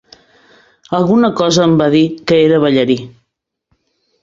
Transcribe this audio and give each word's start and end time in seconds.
Alguna 0.99 1.29
cosa 1.41 1.67
em 1.69 1.77
va 1.83 1.91
dir 1.97 2.03
que 2.33 2.41
era 2.49 2.59
ballarí. 2.67 2.99